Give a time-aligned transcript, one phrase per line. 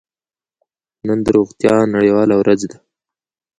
[1.07, 2.77] نن د روغتیا نړیواله ورځ ده.